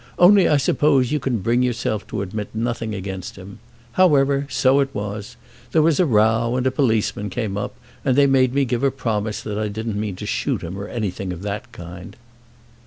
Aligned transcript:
"Only 0.17 0.47
I 0.47 0.57
suppose 0.57 1.11
you 1.11 1.19
can 1.19 1.41
bring 1.41 1.61
yourself 1.61 2.07
to 2.07 2.23
admit 2.23 2.55
nothing 2.55 2.95
against 2.95 3.35
him. 3.35 3.59
However, 3.91 4.47
so 4.49 4.79
it 4.79 4.89
was. 4.95 5.35
There 5.73 5.81
was 5.83 5.99
a 5.99 6.07
row, 6.07 6.55
and 6.55 6.65
a 6.65 6.71
policeman 6.71 7.29
came 7.29 7.55
up, 7.55 7.75
and 8.03 8.15
they 8.17 8.25
made 8.25 8.51
me 8.51 8.65
give 8.65 8.81
a 8.81 8.89
promise 8.89 9.41
that 9.43 9.59
I 9.59 9.67
didn't 9.67 9.99
mean 9.99 10.15
to 10.15 10.25
shoot 10.25 10.63
him 10.63 10.75
or 10.79 10.87
anything 10.87 11.31
of 11.31 11.43
that 11.43 11.71
kind." 11.71 12.15